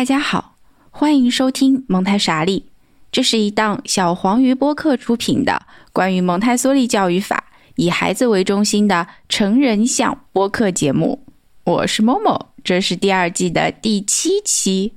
[0.00, 0.56] 大家好，
[0.88, 2.64] 欢迎收听蒙台傻利。
[3.12, 11.26] 这是一档小黄鱼播客出品的关于蒙台梭利教育法、以孩子为中心的成人向播客节目。
[11.64, 14.94] 我是某某，这是第二季的第七期。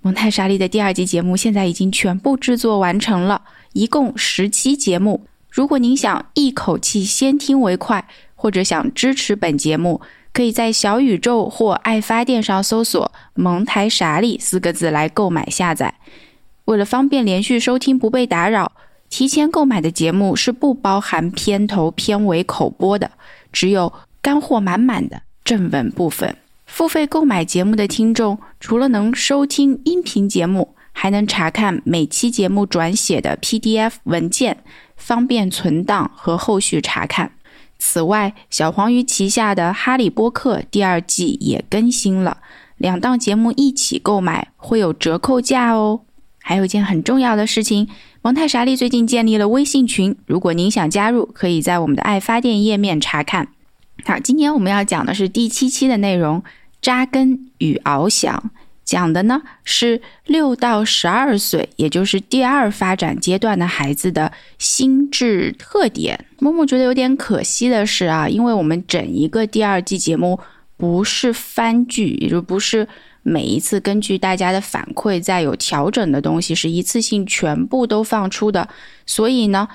[0.00, 3.42] 蒙台傻利的第二季节目现在已经全部制作完成了，
[3.74, 5.28] 一共十期节目。
[5.48, 10.00] 如果您想一口气先听为快，或者想支持本节目，
[10.32, 15.94] 可以在小宇宙或爱发电上搜索“蒙台傻里”四个字来购买下载。
[16.64, 18.72] 为了方便连续收听不被打扰，
[19.10, 23.10] 提前购买的节目是不包含片头、片尾口播的，
[23.52, 23.92] 只有
[24.22, 26.34] 干货满满的正文部分。
[26.64, 34.64] 付费购买节目的听众，除了能收听音频节目，还能查看每期节目转写的 PDF 文件，
[34.96, 37.32] 方便存档和后续查看。
[37.84, 42.38] 此外，小黄鱼旗下的《哈利波特》第二季也更新了，
[42.76, 46.02] 两档节目一起购买会有折扣价哦。
[46.38, 47.88] 还有一件很重要的事情，
[48.22, 53.48] 蒙太莎利最近建立了微信群，如果您想加入，可以在我们的爱发电页面查看。
[54.04, 56.44] 好，今天我们要讲的是第七期的内容：
[56.80, 58.52] 扎根与翱翔。
[58.92, 66.26] 讲的呢是六到十二岁，也就是第二发展阶段的孩子的心智特点。
[66.40, 70.38] 默默觉得有点可惜的是啊，因为我们整一个第二季节目
[70.76, 72.86] 不是番剧，也就不是
[73.22, 78.68] 每一次根据大家的反馈再有调整的东西，是一次性全部都放出的，
[79.06, 79.66] 所以呢。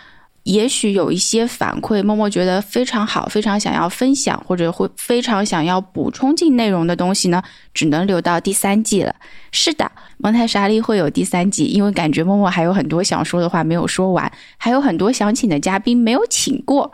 [0.48, 9.14] 也许有一些反馈，默默觉得非常好，非常想要分享，或者会非常想要补充进内容的东西呢，只能留到第三季了。
[9.52, 16.94] 是的，蒙太莎利会有第三季，因为感觉默默还有很多想说的话没有说完，还有很多想请的嘉宾没有请过，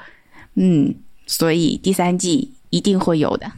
[0.56, 0.96] 嗯，
[1.28, 3.52] 所以第三季一定会有的。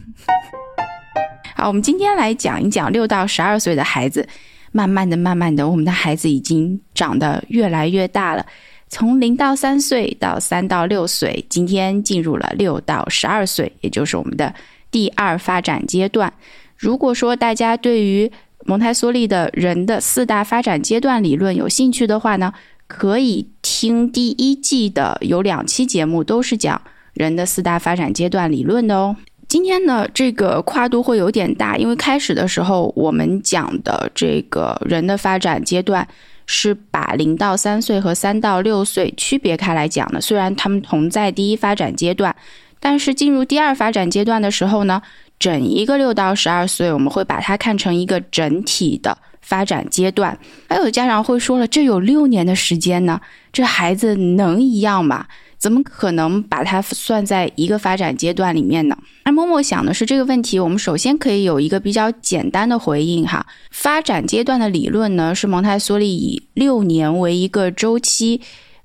[1.56, 4.28] 好，我们今天来讲一讲六到十二岁的孩子，
[4.74, 8.46] 慢慢的、慢慢的，我们的孩子已经长得越来越大了。
[8.88, 14.54] 从零到三岁到三到六岁，今天进入了六到十二岁，也就是我们的
[14.92, 16.32] 第二发展阶段。
[16.78, 18.32] 如果说大家对于
[18.66, 22.54] 蒙台梭利的人的四大发展阶段理论有兴趣的话呢，
[22.88, 26.80] 可以听第一季的有两期节目，都是讲
[27.14, 29.16] 人的四大发展阶段理论的哦。
[29.48, 36.08] 今天呢，这个跨度会有点大，因为开始的时候我们讲的这个人的发展阶段。
[36.46, 40.22] 是把零到三岁和三到六岁区别开来讲的。
[40.22, 42.36] 虽然他们同在第一发展阶段，
[42.80, 45.02] 但是进入第二发展阶段的时候呢，
[45.40, 50.38] 整一个六到十二岁，我们会把它看成一个整体的发展阶段。
[50.70, 53.20] 还有家长会说了，这有六年的时间呢，
[53.52, 55.26] 这孩子能一样吗？
[55.66, 58.96] 怎么可能把它算在一个发展阶段里面呢？
[59.24, 63.44] 那默默想的是这个问题，我们首先可以有一个比较简单的回应哈。
[63.72, 68.42] 发展阶段的理论呢，是蒙台梭利以六年为一个周期，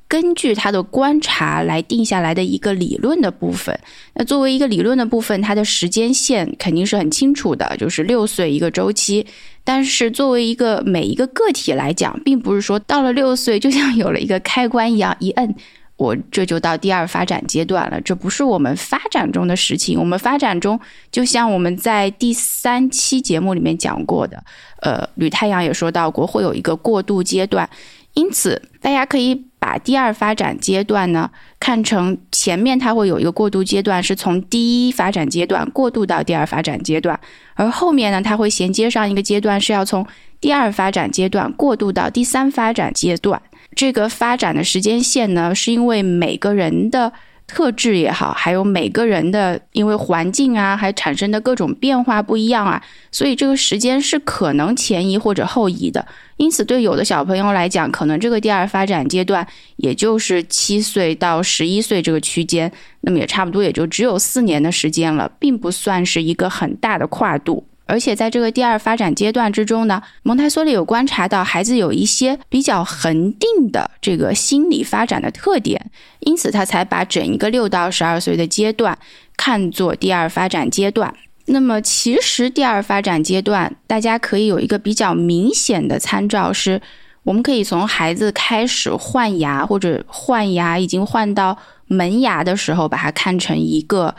[0.08, 3.78] 根据他的观察来定下来的一个理论的部分。
[4.14, 9.26] 那作为一个理论的部分，它的时间线肯定是很清楚的，就是六岁一个周期。
[9.62, 15.54] 但是作为一个每一个个体来讲，并不是说到了六岁就像有了一个开关一样，一摁。
[16.00, 19.98] 我这就到第二发展阶段了，这不是我们发展中的事情。
[20.00, 20.80] 我们发展中，
[21.12, 24.42] 就像我们在第三期节目里面讲过的，
[24.80, 27.68] 呃，吕太阳也说到过，会有一个过渡阶段。
[28.14, 37.20] 因此，大家可以把第二发展阶段呢看成前面它会有一个过渡阶段，是从第一发展阶段过渡到第二发展阶段，
[37.54, 40.06] 而后面呢，它会衔接上一个阶段，是要从
[40.40, 43.42] 第二发展阶段过渡到第三发展阶段。
[43.74, 47.12] 这个发展的时间线呢，是因为每个人的
[47.46, 56.06] 特质也好，还有每个人的因为环境啊，还产生的各种变化不一样啊，所以这个时间是可能前移或者后移的。
[56.36, 62.70] 因此，对有的小朋友来讲，可能这个第二发展阶段也就是七岁到十一岁这个区间，
[63.02, 67.66] 那么也差不多也就只有四年的时间了，并不算是一个很大的跨度。
[67.90, 75.90] 而且在这个第二发展阶段之中呢，蒙台梭利有观察到孩子有一些比较恒定的这个心理发展的特点，
[76.20, 78.96] 因此他才把整一个六到十二岁的阶段
[79.36, 81.12] 看作第二发展阶段。
[81.46, 86.80] 那么其实第二发展阶段，大家可以有一个比较明显的参照，是
[87.24, 91.58] 我们可以从孩子开始换牙或者换牙已经换到
[91.88, 94.14] 门牙的时候，把它看成一个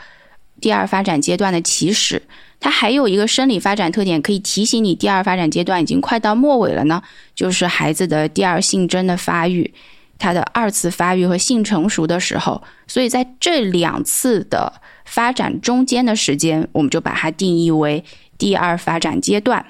[0.60, 2.20] 第二发展阶段的起始。
[2.62, 7.02] 它还有一个生理发展特点，可以提醒你第二发展阶段已经快到末尾了呢，
[7.34, 9.74] 就是孩子的第二性征的发育，
[10.16, 12.62] 他的二次发育和性成熟的时候。
[12.86, 14.72] 所以在这两次的
[15.04, 18.04] 发展中间的时间，我们就把它定义为
[18.38, 19.66] 第二发展阶段。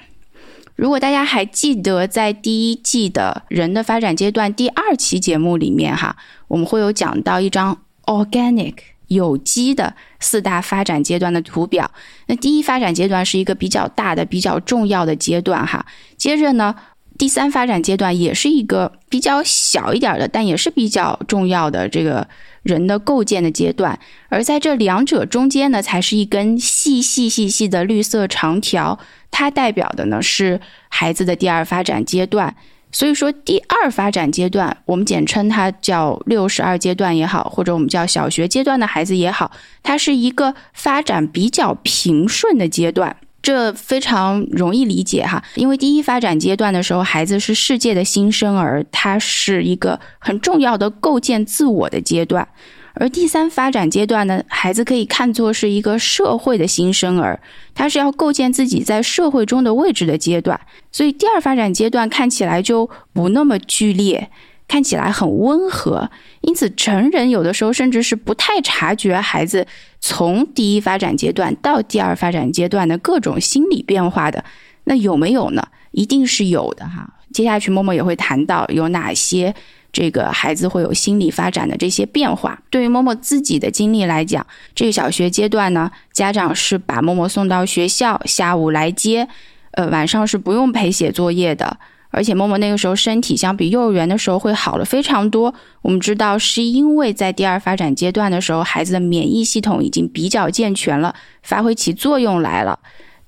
[0.75, 6.15] 如果大家还记得，在第一季的人的发展阶段第二期节目里面，哈，
[6.47, 8.75] 我们会有讲到一张 organic
[9.13, 11.89] 有机的四大发展阶段的图表。
[12.27, 15.85] 那第一发展阶段是一个比较大的、比较重要的阶段，哈。
[16.17, 16.75] 接着呢，
[17.17, 22.27] 第三发展阶段也是一个比较小一点的，但也是比较重要的这个。
[22.63, 23.99] 人的构建的阶段，
[24.29, 28.97] 而在这两者中间呢，才是一根细细细细的绿色长条，
[29.29, 32.55] 它代表的呢是孩子的第二发展阶段。
[32.93, 39.51] 所以说，第二发展阶段，我们简称它叫六十二阶段也好，或者我们叫小学阶段的孩子也好，
[39.81, 43.17] 它是一个发展比较平顺的阶段。
[43.41, 52.47] 这非常容易理解哈，因为第一发展阶段的时候，孩子是世界的新生儿，他是一个很重要的构建自我的阶段；
[52.93, 57.39] 而第三发展阶段呢，孩子可以看作是一个社会的新生儿，
[57.73, 60.59] 他是要构建自己在社会中的位置的阶段。
[60.91, 64.29] 所以第二发展阶段看起来就不那么剧烈。
[64.65, 66.09] 看起来很温和，
[66.41, 69.67] 因此成人有的时候甚至是不太察觉孩子
[69.99, 74.43] 从第一发展阶段到第二发展阶段的各种心理变化的。
[74.85, 75.67] 那有没有呢？
[75.91, 77.07] 一定是有的哈。
[77.31, 79.53] 接下去默默也会谈到有哪些
[79.93, 82.59] 这个孩子会有心理发展的这些变化。
[82.69, 84.45] 对于默默自己的经历来讲，
[84.75, 89.29] 这个小学阶段呢，家长是把默默送到学校，下午来接，
[89.71, 91.77] 呃，晚上是不用陪写作业的。
[92.09, 95.51] 而且默默那个时候身体相比幼儿园的时候会好了非常多。
[95.81, 102.77] 我们知道是因为在第二发展阶段的时候，孩子的免疫系统已经比较健全了，发挥起作用来了。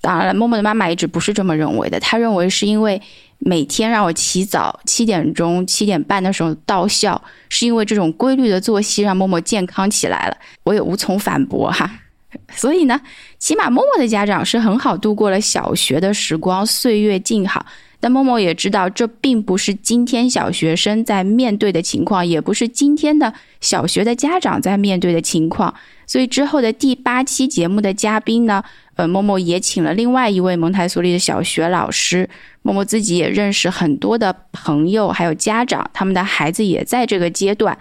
[0.02, 3.02] 当然了，默默的妈妈一直不是这么认为的，她认为是因为
[3.48, 10.38] 每天让我起早七点钟、七点半的时候到校，是因为这种规律的作息让默默健康起来了。
[10.64, 12.00] 我也无从反驳哈。
[12.58, 13.00] 所以呢，
[13.38, 17.64] 起码默默的家长是很好度过了小学的时光，岁月静好。
[18.00, 23.32] 但默默也知道，这并不是今天小学生在面对的情况，也不是今天的
[23.62, 25.74] 小学的家长在面对的情况。
[26.08, 28.64] 所以之后的第八期节目的嘉宾呢，
[28.96, 32.30] 呃，默默也请了另外一位蒙台梭利的小学老师。
[32.62, 37.78] 默默自己也认识很多的朋友，还有家长，他们的孩子也在这个阶段，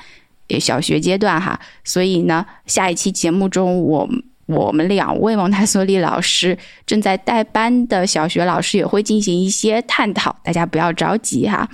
[0.49, 1.59] 也小学阶段哈。
[1.85, 4.09] 所以呢，下一期节目中我。
[4.47, 11.67] 我们两位蒙台梭利老师正在带班的小学老师也会进行一些探讨，大家不要着急哈。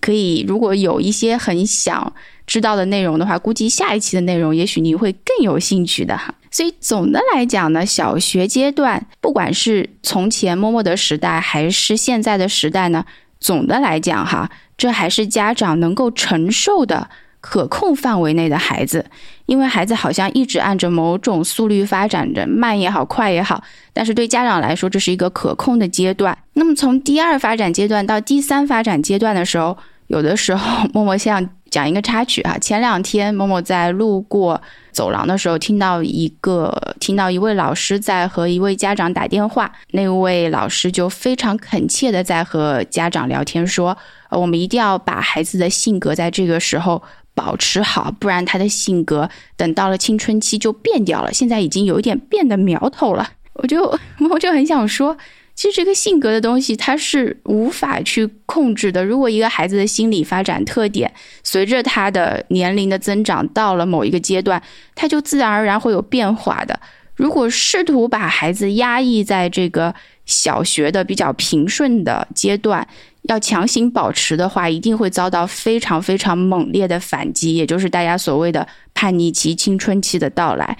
[0.00, 2.12] 可以，如果有一些很想
[2.50, 6.34] 知道的内容的话，估计下一期的内容也许你会更有兴趣的哈。
[6.50, 13.04] 所以总的来讲呢，小学阶段，不管是从前默默的时代还是现在的时代呢，
[13.38, 17.08] 总的来讲哈，这还是家长能够承受的。
[17.42, 19.06] 可控范围内的孩子，
[19.46, 23.64] 因为孩子好像一直按着某种速率发展着，慢也好，快也好，
[23.94, 26.36] 但是对家长来说，这是一个可控的阶段。
[26.52, 29.78] 那么从第二发展阶段到第三发展阶段的时候，
[30.10, 32.58] 有的时候默默像讲一个插曲哈。
[32.58, 34.60] 前两天默默在路过
[34.90, 43.96] 走廊的时候，听到一个听到一位老师在和一位家长打电话，那位老师就非常恳切的在和家长聊天，说，
[44.30, 47.00] 呃，我们一定要把孩子的性格在这个时候。
[47.32, 51.32] 保持好，不然他的性格等到了青春期就变掉了。
[51.32, 53.82] 现在已经有一点变的苗头了，我就
[54.30, 55.16] 我就很想说，
[55.60, 59.04] 其实这个性格的东西它是无法去控制的。
[59.04, 64.62] 如果一个孩子的心理发展特点随着他的年龄的增长到了某一个阶段，
[64.94, 66.80] 他就自然而然会有变化的。
[67.14, 69.94] 如果试图把孩子压抑在这个
[70.24, 72.88] 小学的比较平顺的阶段，
[73.24, 80.78] 要强行保持的话，一定会遭到非常非常猛烈的反击，也就是大家所谓的叛逆期、青春期的到来。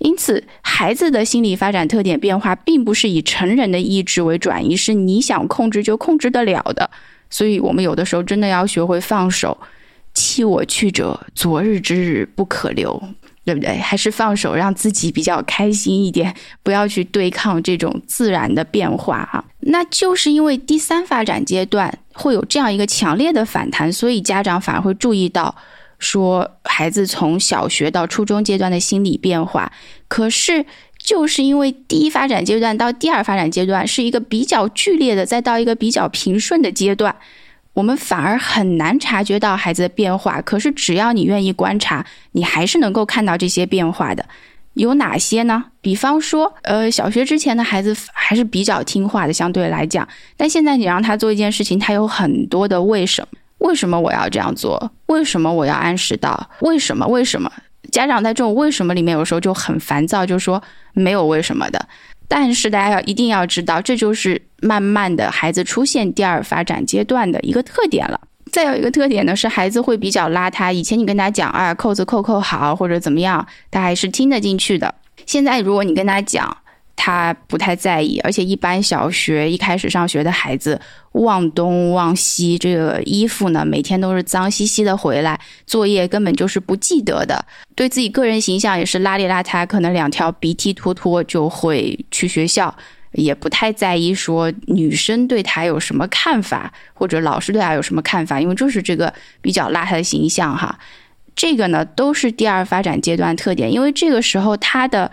[0.00, 6.90] 因此，孩子的心理发展特点变化，并不是以成人的意志为转移，是你想控制就控制得了的。
[7.30, 9.56] 所以，我们有的时候真的要学会放手。
[10.12, 13.00] 弃我去者，昨日之日不可留。
[13.42, 13.78] 对不对？
[13.78, 19.42] 还是放手，让自己比较开心一点，不要去对抗这种自然的变化哈。
[19.60, 25.56] 那就是因为第三发展阶段会有这样一个强烈的反弹，所以家长反而会注意到，
[26.00, 29.70] 说孩子从小学到初中阶段的心理变化。
[30.08, 30.66] 可是
[30.98, 37.14] 就是因为第一发展阶段到第二发展阶段是一个比较剧烈的，再到一个比较平顺的阶段。
[37.72, 44.26] 我们反而很难察觉到孩子的变化，可是只要你愿意观察，你还是能够看到这些变化的。
[44.74, 45.64] 有哪些呢？
[45.80, 50.06] 比方说，呃，小学之前的孩子还是比较听话的，相对来讲。
[50.36, 53.38] 但现在你让他做一件事情，他有很多的为什么？
[53.60, 54.92] 为什么我要这样做？
[55.06, 56.50] 为什么我要按时到？
[56.60, 57.06] 为什么？
[57.06, 57.50] 为什么？
[57.90, 60.62] 家长在这种为什么里面，有时候就很烦躁，就说
[60.92, 61.88] 没有为什么的。
[62.28, 68.20] 但是大家要一定要知道，这就是慢慢的孩子出现第二发展阶段的一个特点了。
[68.52, 70.72] 再有一个特点呢，是孩子会比较邋遢。
[70.72, 74.94] 以前你跟他讲啊，扣子扣扣好或者怎么样，他还是听得进去的。
[75.26, 76.56] 现在如果你跟他讲，
[77.02, 80.78] 他不太在意，而且一般小学一开始上学的孩子
[81.12, 87.42] 忘东忘西，这个衣服呢每天都是脏兮兮的回来，作业根本就是不记得的，
[87.74, 92.76] 对自己个人形象也是邋里邋遢，可能两条鼻涕拖拖就会去学校，
[93.12, 100.78] 也不太在意说女生对他有什么看法，或者老师对他有什么看法，因为就是这个比较邋遢的形象哈，
[101.34, 105.10] 这个呢都是第二发展阶段特点，因为这个时候他的。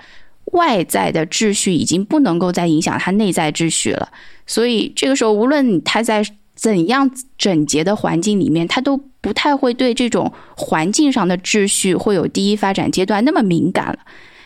[0.53, 4.09] 外在的秩序已经不能够再影响他内在秩序了，
[4.45, 6.23] 所以这个时候，无论他在
[6.55, 13.99] 怎样整洁的环境里面，他都不太会对这种环境上的秩序会有第一发展阶段那么敏感了。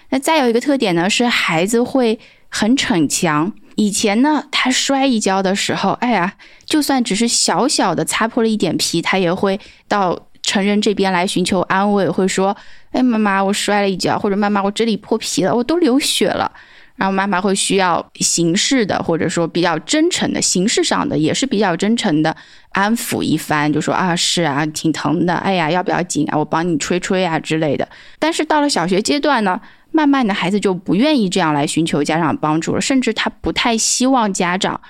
[0.10, 3.53] 那再有一个特点呢，是孩子会很逞强。
[3.75, 6.34] 以前呢，他摔一跤的时候，哎呀，
[6.65, 12.55] 就算只是小小的擦破了一点皮，他也会到成人这边来寻求安慰，会说。
[12.91, 16.51] 哎，妈妈，我摔了一跤，或者妈妈，我这里破皮了，我都流血了。
[16.98, 22.36] 然后妈妈会需要形式的，或者说比较真诚的，形式上的也是比较真诚的
[22.74, 25.36] 安抚一番，就说啊，是啊，挺疼的。
[25.36, 26.38] 哎呀，要不要紧啊？
[26.38, 27.88] 我帮你吹吹啊之类的。
[28.19, 34.81] 但是到了小学阶段呢，慢慢的孩子就不愿意这样来寻求家长帮助了，甚至他不太希望家长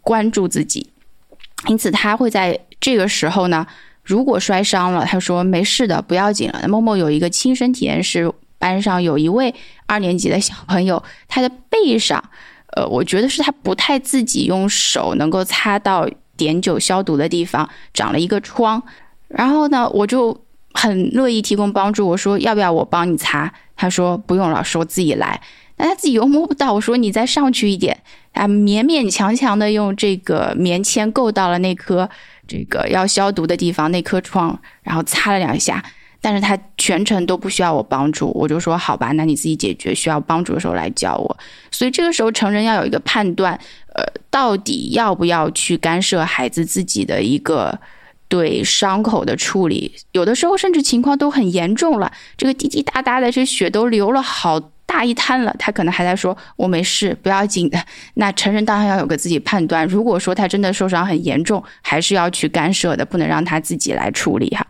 [0.00, 0.90] 关注自己，
[1.66, 3.66] 因此他会在这个时候呢。
[4.02, 6.66] 如果摔伤了，他说没事的，不要紧了。
[6.68, 9.54] 默默有一个亲身体验是，班上有一位
[9.86, 12.22] 二年级的小朋友，他的背上，
[12.74, 18.82] 呃，我觉得是他不太自己用手能够擦到碘酒消毒的地方长了一个疮。
[19.28, 23.52] 然后呢，我就很乐意提供帮助，我说要不要我帮你擦？
[23.76, 25.40] 他说不用，老师我自己来。
[25.76, 32.10] 那他自己又摸不到，我说你再上去一点，啊，勉勉强强的用这个 棉签够到了那颗。
[32.48, 35.82] 这个要消毒的地方那颗疮，然后擦了两下，
[36.20, 41.38] 但是他全程都不需要我帮助，我就说好吧，那你自己解决，需要帮助的时候来教我。
[41.70, 43.58] 所以这个时候成人要有一个判断，
[43.94, 47.78] 呃，到底要不要去干涉孩子自己的一个
[48.28, 49.94] 对伤口的处理？
[50.10, 54.71] 有的时候甚至情况都很严重了，这个滴滴答答的，这血都流了好。
[54.92, 57.82] 大一摊了，他可能还在说“我没事，不要紧的”。
[58.14, 59.86] 那成人当然要有个自己判断。
[59.86, 64.66] 如果说他真的受伤很严重，还是要去干涉的，不能让他自己来处理哈。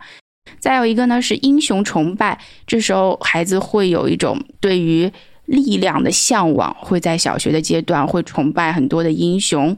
[0.59, 5.11] 再有一个呢是英雄崇拜，这时候孩子会有一种对于
[5.45, 9.77] 力量的向往，会在小学的阶段会崇拜很多的英雄，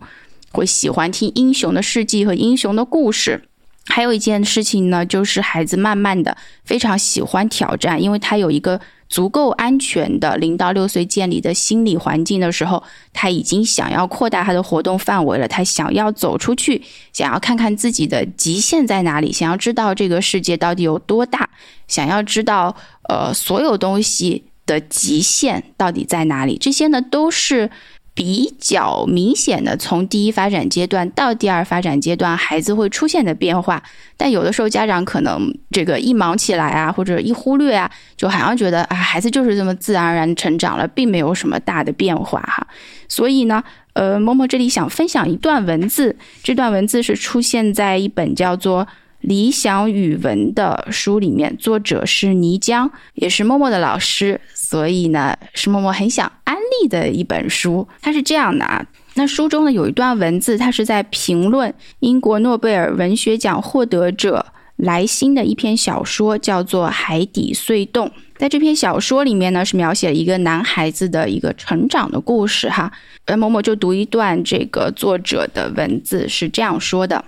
[0.51, 3.41] 会喜欢听英雄的事迹和英雄的故事。
[3.87, 8.79] 还有一件事情呢，就是孩子慢慢的非常喜欢挑战，因为他有一个。
[9.07, 12.83] 足够安全的零到六岁建立的心理环境的时候，
[13.13, 15.47] 他已经想要扩大他的活动范围了。
[15.47, 16.81] 他想要走出去，
[17.13, 21.50] 想要看看自己的极限在哪里，想要知道这个世界到底有多大，
[21.88, 22.75] 想要知道
[23.09, 26.57] 呃所有东西的极限到底在哪里。
[26.57, 27.69] 这些呢都是。
[28.15, 33.84] 比较明显的，从第一发展阶段到第二发展阶段，孩子会出现的变化。
[34.15, 42.65] 但有的时候家长可能这个一忙起来啊，或者一忽略啊，就好像觉得啊，孩子就是这么自然而然成长了，并没有什么大的变化哈。
[43.10, 48.88] 所以呢，呃，某某这里想分享一段文字，这段文字是出现在一本叫做。
[49.25, 57.88] 理想语文的书里面，作者是倪江，也是默默的老师，所以呢，是默默很想安利的一本书。
[58.01, 68.08] 它是这样的啊，那书中呢有一段文字，它是在评论英国诺贝尔文学奖获得者莱辛的一篇小说，叫做《海底隧洞》。
[68.38, 72.91] 在这篇小说里面呢，是描写了一个男孩子的一个成长的故事哈。
[73.25, 77.25] 呃默默就读一段这个作者的文字，是这样说的。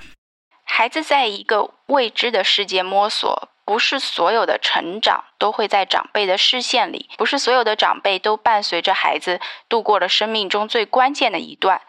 [0.70, 11.82] 孩子在一个未知的世界摸索，不是所有的成长都会在长辈的视线里，不是所有的长辈都伴随着孩子度过了生命中最关键的一段。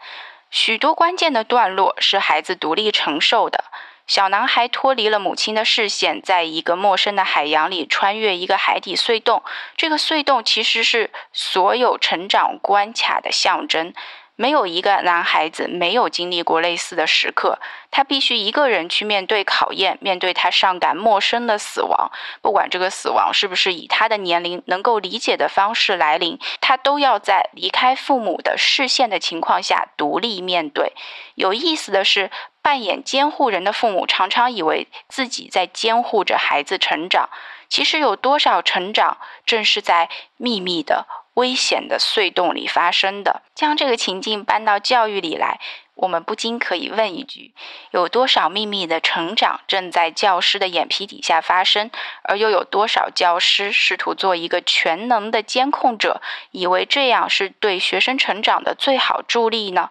[0.49, 3.65] 许多关键的段落是孩子独立承受的。
[4.07, 9.43] 小男孩脱离了母亲的视线，在一个陌生的海洋里穿越一个海底隧洞。
[9.77, 13.93] 这个隧洞其实是所有成长关卡的象征。
[14.39, 17.59] 没有一个男孩子没有经历过类似的时刻，
[17.91, 22.09] 他必须一个人去面对考验，面对他尚感陌生的死亡。
[22.41, 30.93] 不管这个死亡是不是以他的年龄能够理解的方式来临，他都要在离开父母的视线的情况下独立面对。
[31.35, 32.31] 有意思的是，
[32.61, 37.27] 扮演监护人的父母常常以为自己在监护着孩子成长，
[37.67, 41.05] 其实有多少成长正是在秘密的。
[41.39, 43.41] 危险的隧洞里发生的。
[43.55, 45.59] 将这个情境搬到教育里来，
[45.95, 47.53] 我们不禁可以问一句：
[47.91, 51.89] 有多少秘密的成长正在教师的眼皮底下发生？
[52.23, 59.89] 而又有多少教师试图做一个全能的监控者，以为这样是对学生成长的最好助力呢？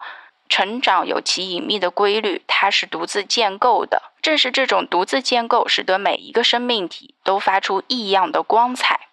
[0.49, 4.05] 成长有其隐秘的规律，它是独自建构的。
[4.23, 9.08] 正是这种独自建构，使得每一个生命体都发出异样的光彩。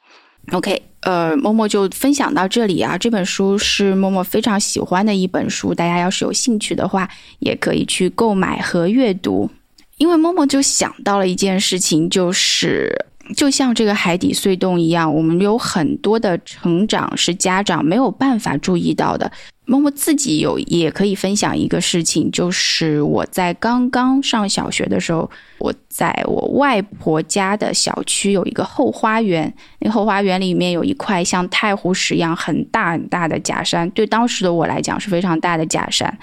[0.52, 2.98] OK，呃，默默就分享到这里啊。
[2.98, 7.10] 这本书是默默非常喜欢的一本书，大家要是有兴趣的话，
[7.40, 9.50] 也可以去购买和阅读。
[9.98, 12.94] 因为默默就想到了一件事情，就是
[13.36, 19.32] 就像这个海底隧洞一样，我们有很多的成长是家长没有办法注意到的。
[19.67, 25.27] 默默自己有也可以分享一个事情，就是我在刚刚上小学的时候，
[25.58, 36.15] 我在我外婆家的小区有一个后花园，那后花园里面有一块像太湖石一样很大很大的假山，对当时的我来讲是非常大的假山。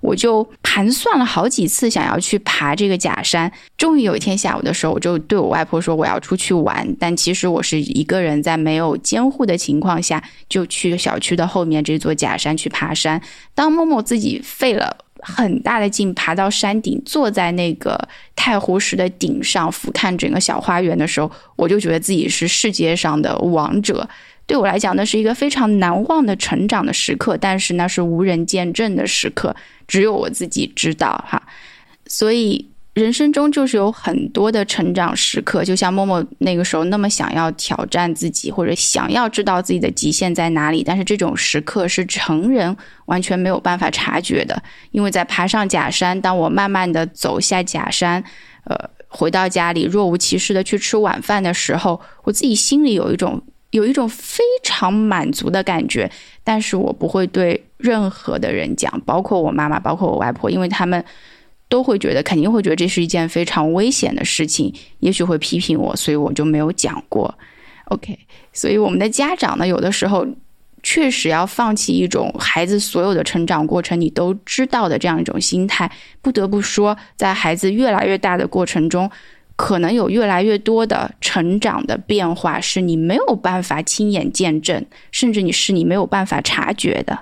[0.00, 3.50] 我就盘算了好几次，想要去爬这个假山。
[3.76, 13.20] 终于有一天下午的时候，我就对我外婆说：“我要出去玩。”但其实我是一个人，在没有监护的情况下，就去小区的后面这座假山去爬山。
[13.54, 17.98] 当默默自己费了很大的劲爬到山顶，坐在那个
[18.34, 24.08] 太湖石的顶上，俯瞰整个小花园的时候，我就觉得自己是世界上的王者。
[24.46, 29.54] 对我来讲，那是一个非常难忘的成长的时刻，但是那是无人见证的时刻，
[29.88, 31.42] 只有我自己知道哈。
[32.06, 42.76] 所以人生中就是有很多的成长时刻，就像默默那个时候那么想要挑战自己，或者想要知道自己的极限在哪里，但是这种时刻是成人
[43.06, 44.62] 完全没有办法察觉的，
[44.92, 48.22] 因为在爬上假山，当我慢慢的走下假山，
[48.66, 48.76] 呃，
[49.08, 53.42] 回到家里若无其事的去吃晚饭的时候，我自己心里有一种。
[53.76, 56.10] 有一种非常满足的感觉，
[56.42, 61.04] 但是我不会对任何的人讲，包括我妈妈，包括我外婆，因为他们
[61.68, 67.32] 都会觉得，肯定会觉得这是一件非常危险的事情，也许会批评我，所以我就没有讲过。
[67.86, 68.18] OK，
[68.52, 70.26] 所以我们的家长呢，有的时候
[70.82, 75.90] 确实要放弃一种孩子所有的成长过程你都知道的这样一种心态，
[76.22, 79.10] 不得不说，在孩子越来越大的过程中。
[79.56, 87.18] 可能有越来越多的成长的变化是你没有办法亲眼见证，甚至你是你没有办法察觉的。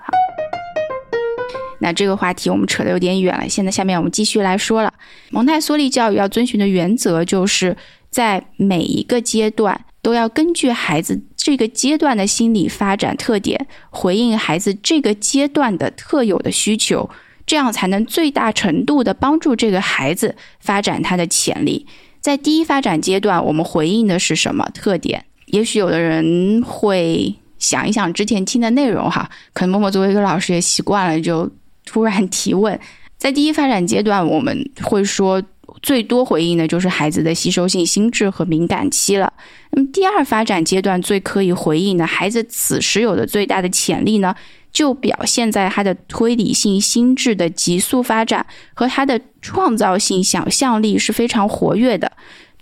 [1.81, 4.93] 那这个话题我们扯得有点远了，现在下面我们继续来说了。
[5.31, 7.77] 蒙台梭利教育要遵循的原则，就是
[8.11, 17.11] 在每一个阶段都要根据孩子这个阶段的心理发展特点，回应孩子这个阶段的特有的需求，
[17.45, 21.87] 这样才能最大程度的帮助这个孩子发展他的潜力。
[22.25, 25.23] 在第一发展阶段，我们回应的是什么特点？
[25.49, 31.51] 也许有的人会想一想之前听的内容，哈，可能默默作为一个老师也习惯了，就
[31.85, 32.81] 突然提问。
[33.19, 35.43] 在第一发展阶段，我们会说
[35.83, 39.31] 最多回应的就是孩子的吸收性心智和敏感期了。
[39.73, 44.35] 那么第二发展阶段最可以回应的孩子此时有的最大的潜力呢？
[44.75, 52.11] 就表现在他的推理性心智的急速发展和他的创造性想象力是非常活跃的，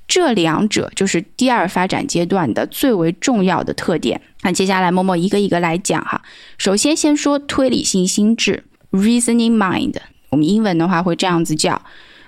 [0.07, 4.21] 这两者就是第二发展阶段的最为重要的特点。
[4.43, 6.21] 那接下来默默一个一个来讲哈。
[6.59, 9.97] 首先先说推理性心智 （reasoning mind），
[10.29, 11.81] 我们英文的话会这样子叫。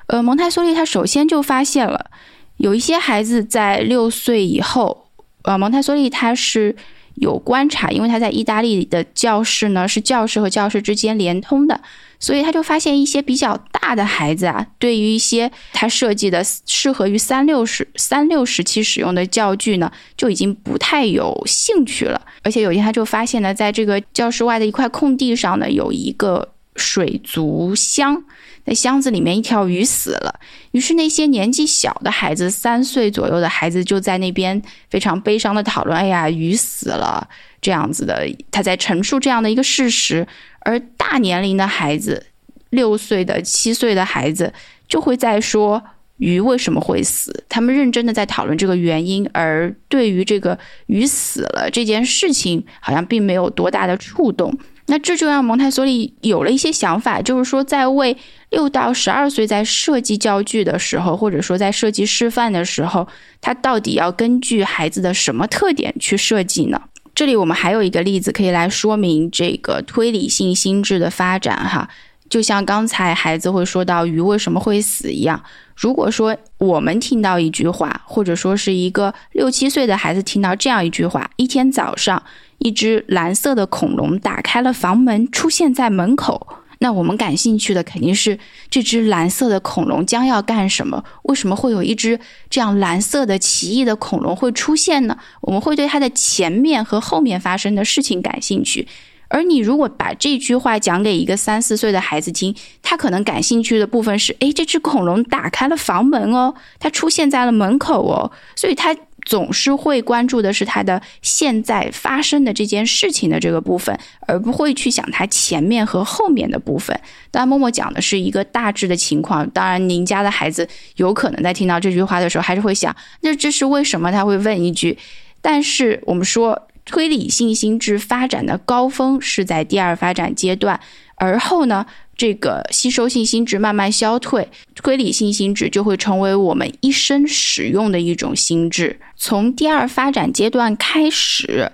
[0.07, 2.11] 呃，蒙台梭利他首先就发现了
[2.57, 5.09] 有一些孩子在六岁以后，
[5.42, 6.75] 呃，蒙台梭利他是。
[7.14, 11.81] 有观察，因为他在意大利的教室呢，是教室和教室之间连通的，
[12.18, 22.20] 所以他就发现一些比较大的孩子啊，对于一些他设计的适合于三六时三六时期使用的教具呢，就已经不太有兴趣了。
[22.42, 28.24] 而且有一天他就发现呢，在这个教室外的一块空地上呢，有一个水族箱。
[28.64, 30.40] 在箱子里面，一条鱼死了。
[30.72, 37.29] 于是那些年纪小的孩子，三岁左右的孩子，就在那边非常悲伤的讨论：“哎呀，鱼死了。”
[37.61, 40.27] 这样子的，他在陈述这样的一个事实。
[40.61, 42.27] 而大年龄的孩子，
[42.70, 44.53] 六岁的、七岁的孩子，
[44.88, 45.83] 就会在说
[46.16, 47.44] 鱼为什么会死。
[47.48, 54.59] 他们认真的在讨论这个原因，而对于这个鱼死了这件事情，好像并没有多大的触动。
[54.87, 58.16] 那这就让蒙台梭利有了一些想法，就是说，在为
[58.51, 63.09] 六到十二岁在设计教具的时候，或者说在设计示范的时候，
[63.40, 66.81] 他到底要根据孩子的什么特点去设计呢？
[67.14, 71.88] 这里我们还有一个例子可以来说明这个推理性心智的发展，哈。
[72.35, 75.40] 就像刚才孩子会说到鱼为什么会死一样，
[75.77, 82.20] 如果说我们听到一句话，或者说是一个六七岁的孩子听到这样一句话：一天早上，
[82.59, 86.44] 一只蓝色的恐龙打开了房门，出现在门口。
[86.81, 88.37] 那我们感兴趣的肯定是
[88.68, 91.05] 这只蓝色的恐龙将要干什么？
[91.23, 92.18] 为什么会有一只
[92.51, 95.16] 这样蓝色的奇异的恐龙会出现呢？
[95.42, 98.88] 我们会对它的前面和后面发生的事情感兴趣。
[99.35, 108.97] 而你如果把这句话讲给一个三四岁的孩子听，他可能感兴趣的部分是：诶，这只恐龙打开了房门哦，它出现在了门口哦，所以他。
[109.27, 116.94] 总是会关注的是他的现在发生的这件事情的这个部分，而不会去想他前面和后面的部分。
[117.31, 119.49] 当然，默默讲的是一个大致的情况。
[119.49, 124.12] 当然，您家的孩子有可能在听到这句话的时候，还是会想，那这是为什么？
[124.12, 124.99] 他会问一句。
[125.40, 130.81] 但是我们说，推理性心智发展的高峰是在第二发展阶段，
[131.16, 131.87] 而后呢？
[132.16, 139.01] 这个吸收性心智慢慢消退，推理性心智就会成为我们一生使用的一种心智。
[139.16, 141.73] 从第二发展阶段开始，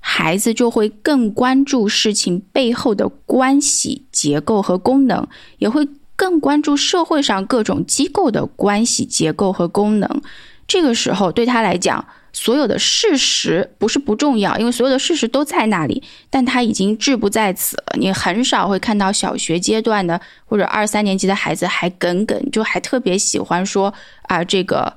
[0.00, 10.22] 孩子就会更关注事情背后的关系结构和功能，也会更关注社会上各种机构的关系结构和功能。
[10.66, 12.02] 这个时候，对他来讲。
[12.32, 17.96] 所有的事实不是不重要，因为所有的事实都在那里，但他已经志不在此了。
[17.98, 23.92] 你很少会看到小学阶段的或者二三年级的孩子还耿耿，就还特别喜欢说
[24.22, 24.92] 啊这个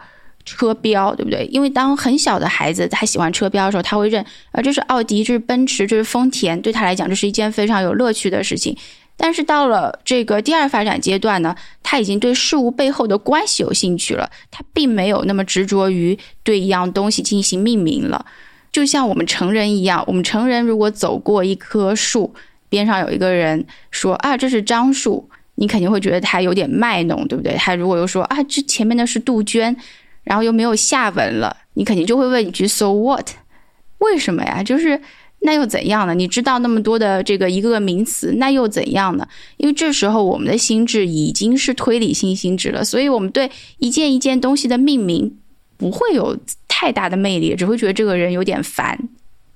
[0.45, 1.45] 车标，对不对？
[1.51, 8.77] 因为当很小的孩子他喜欢车标的时候，他会认啊这是奥迪，这是奔驰，这是丰田，对他来讲这是一件非常有乐趣的事情。
[9.17, 18.25] 但是到了这个第二发展阶段呢，他已经对事物背后的关系有兴趣了，他并没有那么执着于对一样东西进行命名了。
[18.71, 22.33] 就像我们成人一样，我们成人如果走过一棵树，
[22.67, 27.55] 边上有一个人说啊这是樟树，你肯定会觉得他有点卖弄，对不对？
[27.55, 29.75] 他如果又说啊这前面的是杜鹃，
[30.23, 33.29] 然后又没有下文了，你肯定就会问一句 So what？
[33.99, 34.61] 为什么呀？
[34.61, 35.01] 就是。
[35.45, 36.15] 那又怎样呢？
[36.15, 39.27] 你知道那么多的这个一个个名词，那又怎样呢？
[39.57, 45.37] 因为这时候我们的心智已经是推理性心智了，所以我们对一件一件东西的命名
[45.77, 46.35] 不会有
[46.67, 48.97] 太大的魅力，只会觉得这个人有点烦，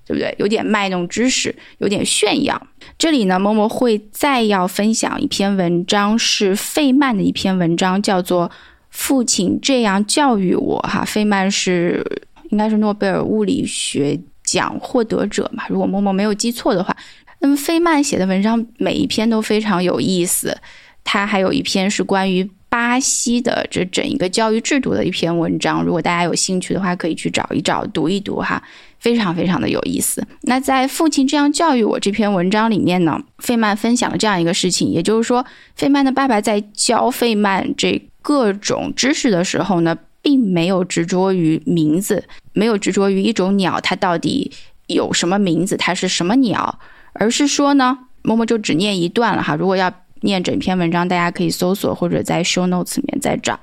[0.06, 0.34] 对不对？
[0.38, 2.68] 有点卖弄知识，有点炫耀。
[2.98, 8.48] 这里呢，默默会再要分享一篇文章，是费曼的一篇文章，叫做
[8.92, 10.80] 《父亲这样教育我》。
[10.88, 12.06] 哈，费曼是
[12.52, 14.20] 应该是诺贝尔物理学。
[14.52, 16.96] 奖获得者嘛，如果默默没有记错的话，
[17.40, 20.58] 那么费曼写的文章每一篇都非常有意思。
[21.04, 28.62] 他还有一篇是关于巴西的这整一个教育制度的一篇文章，如果大家有兴趣的话，可以去找一找读一读哈，
[29.00, 30.24] 非常非常的有意思。
[30.42, 39.98] 那在《父亲这样教育我》这篇文章里面呢，费曼分享了这样一个事情，也就是说，费曼的爸爸在教费曼这各种知识的时候呢。
[40.22, 44.52] 并没有执着于名字，没有执着于一种鸟，它到底
[44.88, 46.80] 有什么名字，它是什么鸟，
[47.14, 49.56] 而是说呢，默默就只念一段了哈。
[49.56, 53.60] 如果要念整篇文章，大家可以搜索或者在 show notes 里面再找。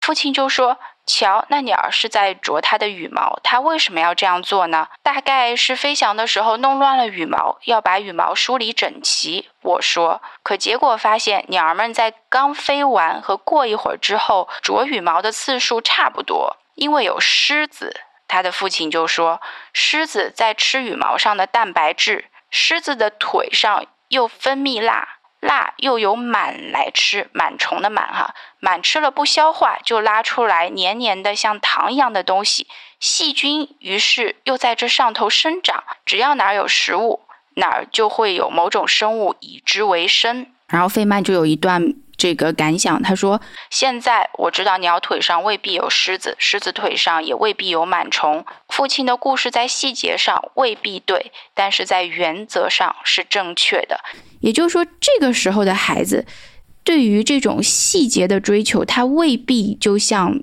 [0.00, 0.76] 父亲就说。
[1.06, 3.38] 瞧，那鸟儿是在啄它的羽毛。
[3.42, 4.88] 它为什么要这样做呢？
[5.02, 9.48] 大概是飞翔的时候弄乱了羽毛，要把羽毛梳理整齐。
[9.62, 16.56] 我说，可结果发现，鸟儿们在刚飞完和过一会儿之后，啄羽毛的次数差不多。
[16.74, 19.40] 因为有狮子，他的父亲就说，
[19.72, 25.08] 狮子在吃羽毛上的蛋白质，狮子的腿上又分泌蜡。
[25.44, 32.66] 蜡又有螨来吃，螨虫的螨哈，螨吃了不消化，就拉出来黏黏的像糖一样的东西，
[32.98, 35.84] 细菌于是又在这上头生长。
[36.06, 37.26] 只要哪有食物，
[37.56, 40.53] 哪儿就会有某种生物以之为生。
[40.68, 41.94] 然后费曼就有一段。
[42.16, 48.46] 这个感想，他说：“现在我知道鸟腿上未必有狮子，狮子腿上也未必有螨虫。
[48.68, 53.98] 父亲的故事在细节上未必对，但是在原则上是正确的。
[54.38, 56.24] 也就是说，这个时候的孩子
[56.84, 60.40] 对于这种细节的追求，他未必就像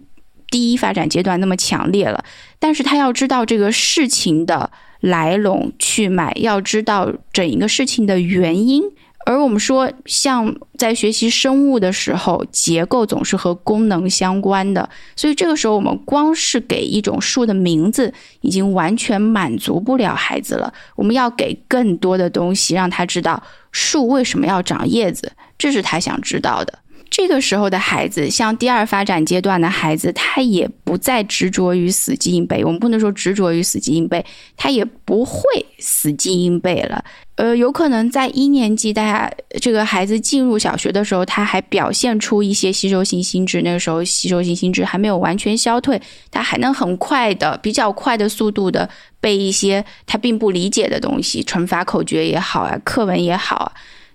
[0.49, 2.25] 第一发展阶段那么强烈了。
[2.59, 8.83] 但是他要知道这个事情的来龙去脉，要知道整一个事情的原因。”
[9.25, 20.73] 而我们说，像在学习生物的时候，结构总是和功能相关的，所以这个时候我们光是给一种树的名字，已经完全满足不了孩子了。
[20.95, 26.79] 我们要给更多的东西，让他知道树为什么要长叶子，这是他想知道的。
[27.11, 32.63] 这个时候的孩子，像第二发展阶段的孩子，他也不再执着于死记硬背。
[32.63, 35.43] 我们不能说执着于死记硬背，他也不会
[35.77, 37.03] 死记硬背了。
[37.35, 43.61] 呃，有可能在一年级，大家这个孩子进入小学的时候，他还表现出一些吸收性心智。
[43.61, 53.71] 那个时候，吸收性心智还没有完全消退，他还能很快的、比较快的速度的背一些他并不理解的东西，乘法口诀也好啊，课文也好啊。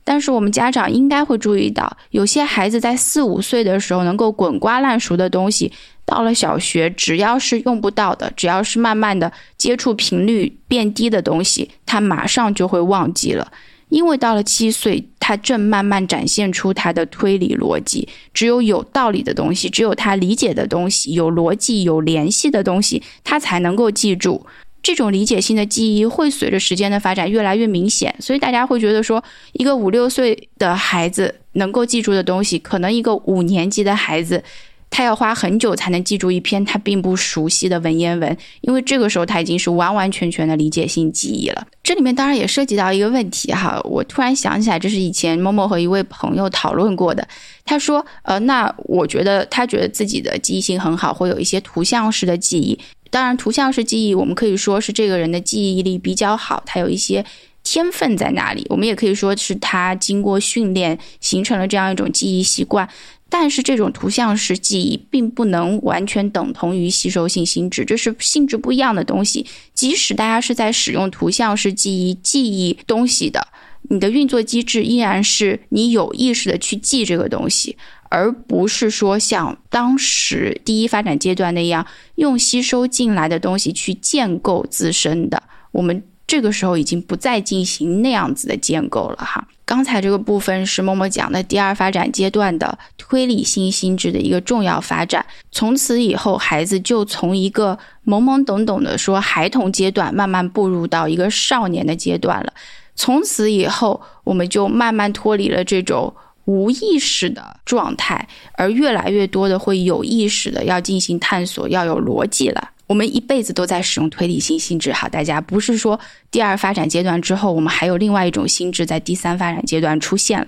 [0.07, 5.73] 但是我们家长应该会注意到，有些孩子在四五岁的时候能够滚瓜烂熟的东西，
[6.05, 13.51] 到了小学，只要是用不到的，只要是慢慢的接触频率变低的东西，他马上就会忘记了。
[13.89, 24.47] 因为到了七岁，他正慢慢展现出他的推理逻辑，只有有道理的东西，只有他理解的东西，有逻辑、有联系的东西，他才能够记住。
[24.87, 29.21] 这种理解性的记忆会随着时间的发展越来越明显，所以大家会觉得说，
[29.55, 34.41] 一个五六岁的孩子能够记住的东西，可能一个五年级的孩子，
[34.89, 41.67] 他要花很久才能记住一篇他并不熟悉的文言文，因为这个时候他已经是完完全全的理解性记忆了。
[41.83, 47.27] 这里面当然也涉及到一个问题哈，我突然想起来，这是以前默默和一位朋友讨论过的。
[47.65, 52.79] 他说，呃，那我觉得他觉得自己的记忆性很好，会有一些图像式的记忆。
[53.17, 57.25] 当然，图像式记忆，我们可以说是这个人的记忆力比较好，他有一些
[57.65, 58.67] 天分在那里。
[58.69, 62.87] 我们也可以说是他经过训练形成了这样一种记忆习惯。
[63.31, 69.47] 但是，这种图像式记忆并不能完全等同于吸收性心智，这是性质不一样的东西。
[69.73, 73.49] 即使大家是在使用图像式记忆记忆东西的，
[73.89, 77.79] 你的运作机制依然是你有意识的去记这个东西。
[78.09, 85.43] 而不是说像当时第一发展阶段那样，用吸收进来的东西去建构自身的。
[85.73, 89.47] 我们这个时候已经不再进行那样子的建构了哈。
[89.65, 95.27] 刚才这个部分是默默讲的第二发展阶段的推理性心智的一个重要发展。
[95.51, 102.53] 从此以后，孩子就从一个懵懵懂懂的说孩童阶段，慢慢步入到一个少年的阶段了。
[102.95, 106.15] 从此以后，我们就慢慢脱离了这种。
[106.47, 112.71] 无意识的状态，而越来越多的会有意识的要进行探索，要有逻辑了。
[112.87, 115.99] 我们一辈子都在使用推理性心智，哈，大家不是说
[116.31, 120.47] 第二发展阶段之后，我们还有另外一种心智在第三发展阶段出现了。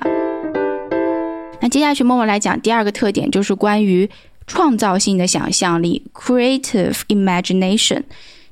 [1.61, 4.09] 那接下去默默来讲第二个特点，就是关于
[4.47, 8.05] 创造性的想象力 （creative imagination）。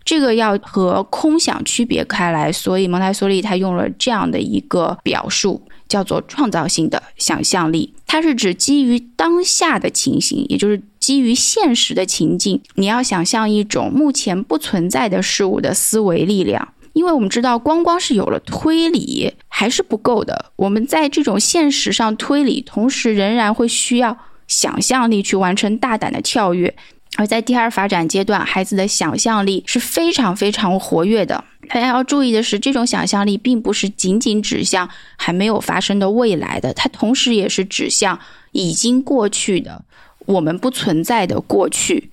[0.05, 5.63] 这个要和空想区别开来，所以蒙台梭利他用了这样的一个表述。
[5.89, 16.69] 叫做创造性的想象力，它是指基于当下的情形，也就是基于现实的情境，你要想象一种目前不存在的事物的思维力量。
[16.93, 24.17] 因为我们知道，光光是有了推理还是不够的，我们在这种现实上推理，同时仍然会需要
[24.49, 26.75] 想象力去完成大胆的跳跃。
[27.19, 31.45] 而在第二发展阶段，孩子的想象力是非常非常活跃的。
[31.69, 38.19] 大家要注意的是，这种想象力并不是仅仅指向还没有发生的未来的，它同时也是指向
[38.53, 39.85] 已经过去的、
[40.27, 42.11] 我们不存在的过去。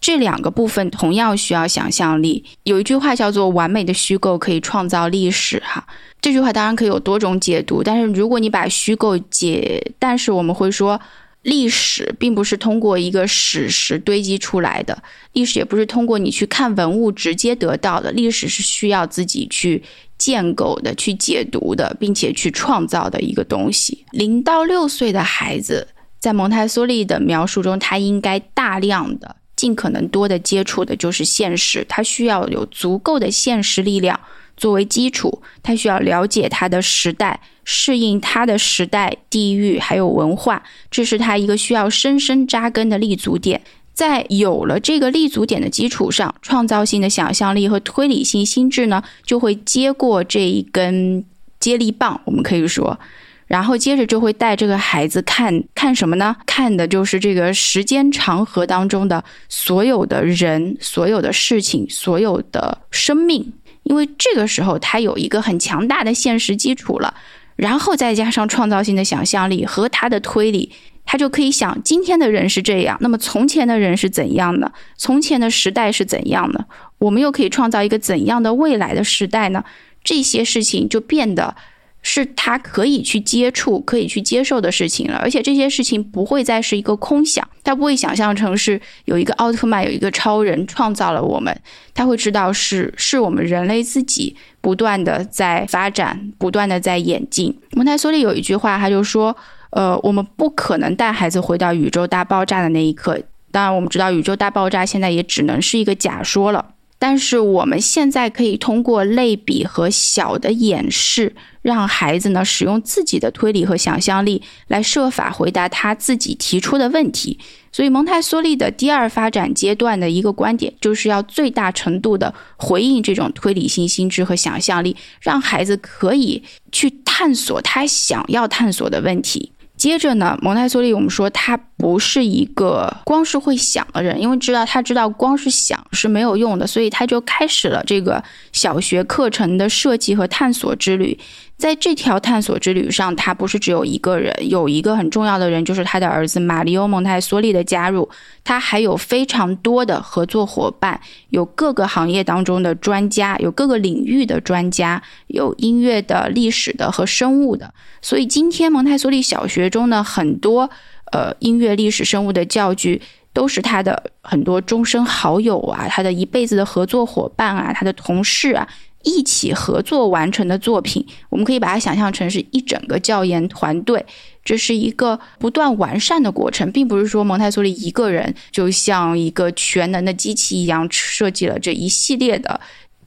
[0.00, 2.44] 这两个部分同样需要想象力。
[2.62, 5.86] 有一句话叫做“完美的虚构可以创造历史”，哈，
[6.20, 11.00] 这句话当然可以有多种解读，但是如果你把虚构解，但是我们会说。
[11.42, 19.82] 历史并不是通过一个史实堆积出来的，历史也不是通过你去看文物直接得到的，历史是需要自己去
[20.18, 24.04] 建构的、去解读的，并且去创造的一个东西。
[24.10, 34.20] 零到六岁的孩子，在蒙台梭利的描述中，他应该大量的、尽可能多的接触的就是现实，他需要有足够的现实力量。
[34.58, 43.60] 作为基础，他需要了解他的时代，适应他的时代、地域还有文化，这是他一个需要深深扎根的立足点。
[43.92, 51.22] 在有了这个立足点的基础上，创造性的想象力和推理性心智呢，就会接过这一根
[51.58, 52.98] 接力棒，我们可以说，
[53.46, 56.34] 然后接着就会带这个孩子看看什么呢？
[56.46, 63.52] 看的就是这个时间长河当中的所有的人、所有的事情、所有的生命。
[63.82, 67.12] 因为这个时候他有一个很强大的现实基础了，
[67.60, 70.72] 然后再加上创造性的想象力和他的推理，
[71.04, 74.72] 他就可以想今天的人是这样，那么从前的人是怎样的？
[74.96, 76.64] 从前的时代是怎样的？
[76.98, 79.62] 我们又可以创造一个怎样的未来的时代呢？
[80.02, 81.54] 这些事情就变得。
[82.02, 91.54] 是他可以去接触、可以去接受的事情了，而且这些事情不会再是一个空想，他不会想象成是有一个奥特曼、有一个超人创造了我们，
[91.94, 97.54] 他会知道是是我们人类自己不断的在发展、不断的在演进。
[97.72, 99.36] 蒙台梭利有一句话，他就说
[99.70, 103.20] ：“呃，我们不可能带孩子回到宇宙大爆炸的那一刻。
[103.52, 106.64] 当然，我们知道宇宙大爆炸现在也只能是一个假说了。
[107.00, 117.38] 但是我们现在可以通过类比和小的演示，让孩子呢使用自己的推理和想象力来设法回答他自己提出的问题。
[117.72, 129.52] 所以，蒙台梭利的第二发展阶段的一个观点，就是要最大程度的回应这种推理性心智和想象力，让孩子可以去探索他想要探索的问题。
[129.76, 141.18] 接着呢，蒙台梭利我们说他不是一个光是会想的人，因为知道他知道光是想是没有用的，所以他就开始了这个小学课程的设计和探索之旅。
[141.56, 148.08] 在这条探索之旅上，他不是只有一个人，有一个很重要的人，就是他的儿子马里欧·蒙台梭利的加入。
[148.42, 157.74] 他还有非常多的合作伙伴，有各个行业当中的专家，有各个领域的专家，有音乐的、历史的和生物的。
[158.00, 160.70] 所以今天蒙台梭利小学中的很多
[161.12, 163.00] 呃音乐、历史、生物的教具，
[163.32, 168.68] 都是他的很多终身好友啊，他的一辈子的合作伙伴啊，他的同事啊。
[169.02, 174.04] 一起合作完成的作品，我们可以把它想象成是一整个教研团队，
[174.44, 182.60] 这是一个不断完善的过程，并不是说蒙台梭利一个人就像一个全能的机器一样设计了这一系列的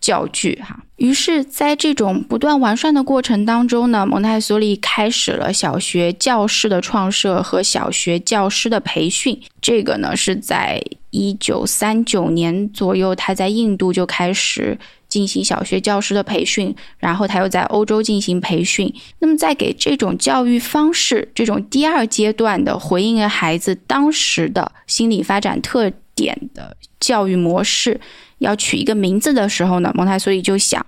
[0.03, 0.77] 教具哈。
[0.97, 9.41] 于是，在这种不断完善的过程当中呢，蒙台梭利开始了小学教师的创设和小学教师的培训。
[9.61, 14.77] 这个呢，是在一九三九年左右，他在印度就开始。
[15.09, 18.91] 进行小学教师的培训，然后他又在欧洲进行培训。
[19.19, 28.01] 那么，在给这种教育方式、这种第二阶段的回应孩子当时的心理发展特点的教育模式，
[28.43, 30.85] 要取一个名字的时候呢，蒙台梭利就想，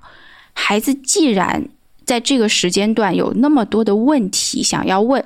[0.54, 1.68] 孩子既然
[2.06, 5.24] 在这个时间段有那么多的问题想要问，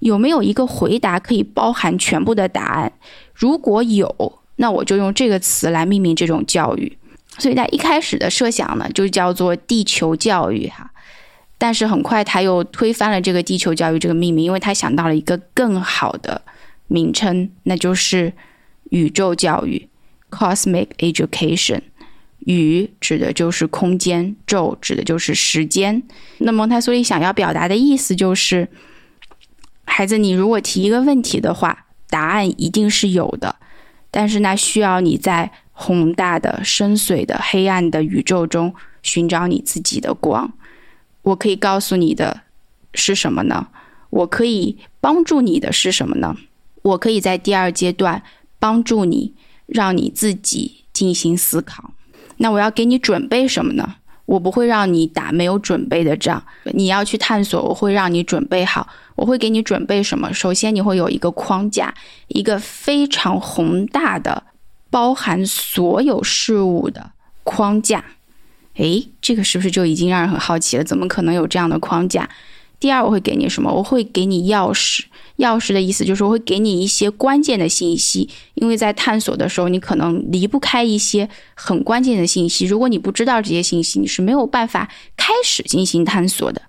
[0.00, 2.92] 有没有一个回答可以包含全部的答案？
[3.34, 6.96] 如果有，那我就用这个词来命名这种教育。
[7.38, 10.90] 所以他一开始的设想呢，就叫做地球教育哈，
[11.56, 16.42] 但是很快他又推翻了这个地球教育这个命名，因为他想到了一个更好的
[16.88, 18.32] 名称，那就是
[18.90, 19.88] 宇宙教育
[20.30, 21.82] （cosmic education）。
[22.40, 26.02] 宇指的就是空间，宙指的就是时间。
[26.38, 28.68] 那蒙台梭利想要表达的意思就是，
[29.84, 33.56] 孩子，你如果提一个问题的话，答案一定是有的，
[34.10, 35.50] 但是那需要你在。
[35.82, 40.52] 宏大的、深邃的、黑暗的宇宙中寻找你自己的光。
[41.22, 42.42] 我可以告诉你的
[42.92, 43.68] 是什么呢？
[44.10, 46.36] 我可以帮助你的是什么呢？
[46.82, 48.22] 我可以在第二阶段
[48.58, 49.32] 帮助你，
[49.70, 51.92] 让你自己进行思考。
[52.36, 53.96] 那我要给你准备什么呢？
[54.26, 56.42] 我不会让你打没有准备的仗。
[56.74, 58.88] 你要去探索，我会让你准备好。
[59.16, 60.32] 我会给你准备什么？
[60.32, 61.94] 首先，你会有一个框架，
[62.28, 64.44] 一个非常宏大的。
[64.92, 67.12] 包含所有事物的
[67.44, 68.04] 框架，
[68.74, 70.82] 诶，这个是不是就已经让人很好奇了？
[70.82, 72.28] 怎么可能有这样的框架？
[72.80, 73.72] 第二，我会给你什么？
[73.72, 75.04] 我会给你钥匙。
[75.40, 82.66] 钥匙的意思就是我会给你一些关键的信息，因为在探索的时候，你可能离不开一些很关键的信息。
[82.66, 86.62] 如果你不知道这些信息，你是没有办法开始进行探索的。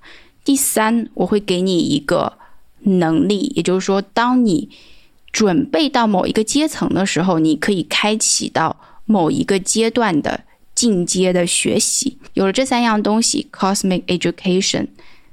[0.44, 2.34] 第三，我会给你一个
[2.80, 4.70] 能力，也就是说，当你。
[5.34, 10.44] 准备到某一个阶层的时候，你可以开启到某一个阶段的
[10.76, 12.18] 进阶的学习。
[12.34, 14.88] 有了这三样东西，cosmic education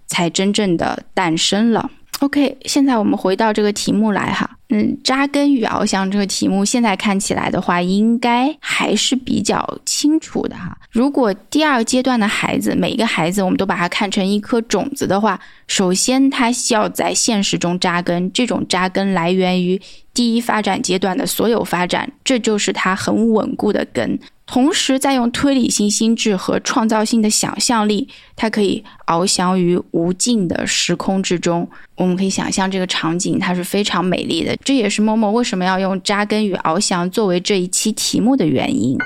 [0.06, 1.90] 才真正的诞生了。
[2.20, 4.50] OK，现在我们回到这个题目来哈。
[4.70, 10.76] 嗯，扎根与翱翔这个题目，现在看起来的话，应该还是比较清楚的哈。
[10.90, 19.80] 如果第二阶段的孩子，每一个孩子我们都把它看成一颗种子的话，首先他需要在现实中扎根，这种扎根来源于
[20.12, 24.18] 第一发展阶段的所有发展，这就是他很稳固的根。
[24.50, 31.68] 同时，再用推理性心智和创造性的想象力，它可以翱翔于无尽的时空之中。
[31.96, 34.56] 我们可以想象这个场景，它是非常美丽的。
[34.64, 38.96] 这也是默默为什么要用扎根与翱翔作为这一期题目的原因。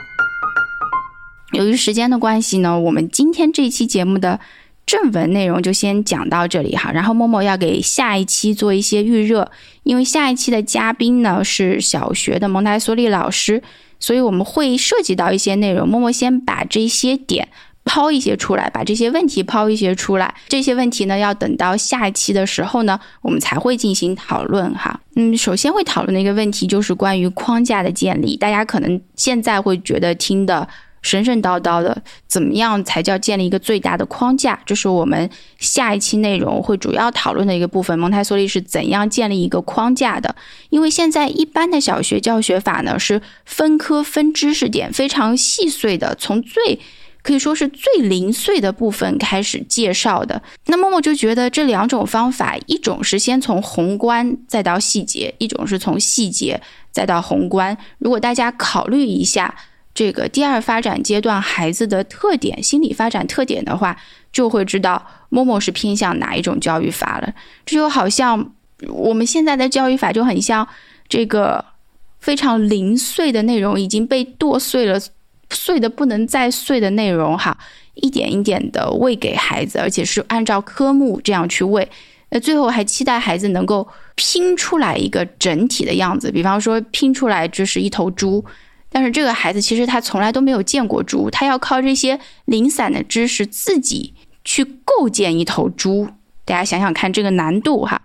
[1.55, 4.38] 由于时间的关系呢，我们今天这一期节目的
[4.87, 6.90] 正文内容就先讲到这里哈。
[6.92, 9.51] 然后默默要给下一期做一些预热，
[9.83, 13.62] 因为下一期的嘉宾呢是小学的蒙台梭利老师。
[13.99, 17.47] 所以我们会涉及到一些内容，默默先把这些点
[17.85, 20.35] 抛一些出来，把这些问题抛一些出来。
[20.49, 25.01] 这些问题呢，要等到下一期的时候呢，我们才会进行讨论哈。
[25.14, 28.37] 嗯，首先会讨论的一个问题就是关于框架的建立。
[28.37, 30.68] 大家可能现在会觉得听的
[31.03, 34.59] 神神叨叨的，怎么样才叫建立一个最大的框架？
[34.64, 35.28] 这是我们
[35.59, 37.98] 下一期内容会主要讨论的一个部分。
[37.98, 40.34] 蒙台梭利是怎样建立一个框架的？
[40.70, 46.78] 因为现在一般的小学教学法呢是分科分知识点，非常细碎的，从最
[47.22, 50.40] 可以说是最零碎的部分开始介绍的。
[50.66, 57.76] 那默默就觉得这两种方法，一种是先从宏观再到细节，一种是从细节再到宏观。
[57.98, 59.53] 如果大家考虑一下。
[59.95, 63.97] 这个第二发展阶段孩子的特点、心理发展特点的话，
[64.32, 67.34] 就会知道默默是偏向哪一种教育法了。
[67.66, 68.55] 这就好像
[68.88, 70.66] 我们现在的教育法就很像
[71.09, 71.62] 这个
[72.20, 74.99] 非常零碎的内容已经被剁碎了，
[75.51, 77.59] 碎的不能再碎的内容哈，
[77.95, 81.86] 一点一点的喂给孩子，而且是按照科目这样去喂。
[82.30, 88.43] 那最后还期待孩子能够拼出来一个整体的样子，比方说拼出来这是一头猪。
[88.93, 94.12] 但是这个孩子其实他从来都没有见过猪，他要靠这些零散的知识自己
[94.45, 96.07] 去构建一头猪。
[96.45, 98.03] 大家想想看这个难度哈。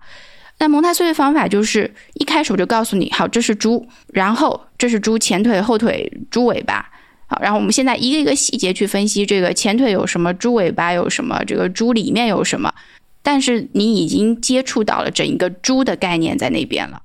[0.59, 6.89] 那蒙台梭利方法就是一开始我就告诉你，好，这是猪，然后这是猪前腿、后腿、猪尾巴。
[7.27, 12.73] 好，然后我们现在一个一个细节去分析这个前腿有什么，猪尾巴有什么，这个猪里面有什么。
[13.21, 17.01] 但是你已经接触到了整一个猪的概念在那边了。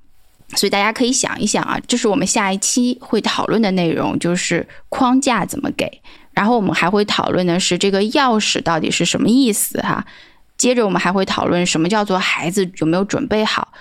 [0.55, 6.01] 所以大家可以想一想啊，这是我们下一期会讨论的内容，就是框架怎么给。
[6.31, 10.05] 然后我们还会讨论的是这个钥匙到底是什么意思哈。
[10.57, 13.73] 接着我们还会讨论什么叫做孩子有没有准备好。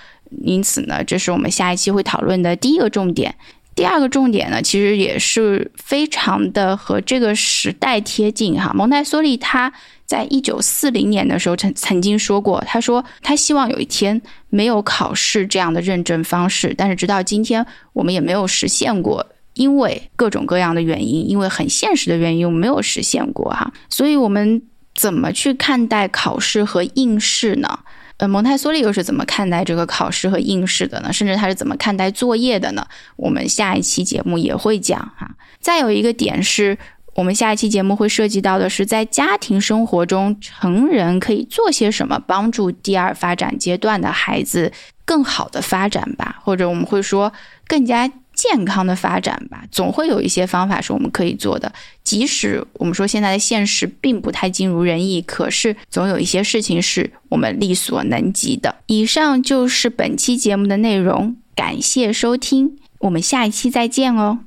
[0.42, 3.34] 因此呢，这是我们下一期会讨论的第一个重点。
[3.74, 8.72] 第二个重点呢，其实也是非常的和这个时代贴近哈。
[8.74, 9.72] 蒙台梭利他。
[10.04, 14.20] 在一九四零年的时候，曾曾经说过，他说他希望有一天
[14.50, 17.64] 没有考试这样的认证方式，但是直到今天，
[17.94, 23.72] 我们也没有实现过，因为各种各样的原因，因为很现实的原因，我们没有实现过哈。
[23.88, 24.60] 所以，我们
[24.94, 27.78] 怎么去看待考试和应试呢？
[28.22, 31.12] 呃，蒙台梭利又是怎么看待这个考试和应试的呢？
[31.12, 32.86] 甚至他是怎么看待作业的呢？
[33.16, 35.28] 我们下一期节目也会讲哈。
[35.58, 36.78] 再有一个点是。
[37.14, 44.72] 我们下一期节目会涉及到的是，在家庭生活中，成人可以做些什么，帮助第二发展阶段的孩子
[45.04, 47.30] 更好的发展吧，或者我们会说
[47.66, 48.10] 更加
[48.42, 49.62] 健康的发展吧。
[49.70, 51.72] 总会有一些方法是我们可以做的，
[52.02, 58.74] 即使我们说现在的现实并不太尽如人意，可是总有一些事情是我们力所能及的。
[58.86, 64.40] 以上就是本期节目的内容，感谢收听，我们下一期再见哦。